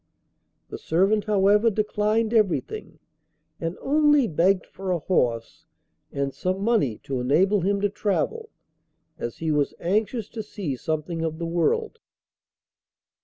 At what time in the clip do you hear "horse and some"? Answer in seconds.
4.97-6.63